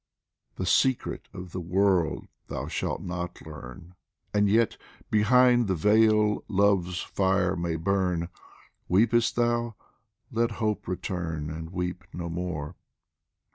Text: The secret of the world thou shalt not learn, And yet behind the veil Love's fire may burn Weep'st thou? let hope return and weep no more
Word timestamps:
The 0.55 0.65
secret 0.65 1.27
of 1.31 1.51
the 1.51 1.59
world 1.61 2.27
thou 2.47 2.67
shalt 2.67 3.03
not 3.03 3.39
learn, 3.45 3.93
And 4.33 4.49
yet 4.49 4.75
behind 5.11 5.67
the 5.67 5.75
veil 5.75 6.43
Love's 6.47 7.01
fire 7.03 7.55
may 7.55 7.75
burn 7.75 8.29
Weep'st 8.89 9.35
thou? 9.35 9.75
let 10.31 10.53
hope 10.53 10.87
return 10.87 11.51
and 11.51 11.69
weep 11.69 12.03
no 12.13 12.29
more 12.29 12.75